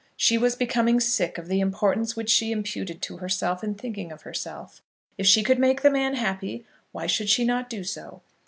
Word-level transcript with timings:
She 0.17 0.35
was 0.35 0.55
becoming 0.55 0.99
sick 0.99 1.37
of 1.37 1.47
the 1.47 1.59
importance 1.59 2.15
which 2.15 2.31
she 2.31 2.51
imputed 2.51 3.03
to 3.03 3.17
herself 3.17 3.63
in 3.63 3.75
thinking 3.75 4.11
of 4.11 4.23
herself. 4.23 4.81
If 5.15 5.27
she 5.27 5.43
could 5.43 5.59
make 5.59 5.83
the 5.83 5.91
man 5.91 6.15
happy 6.15 6.65
why 6.91 7.05
should 7.05 7.29
she 7.29 7.45
not 7.45 7.69
do 7.69 7.83
so? 7.83 8.23